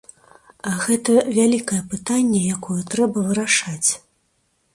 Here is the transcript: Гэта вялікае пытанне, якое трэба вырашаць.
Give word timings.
Гэта 0.85 1.13
вялікае 1.39 1.81
пытанне, 1.91 2.41
якое 2.57 2.79
трэба 2.95 3.17
вырашаць. 3.29 3.89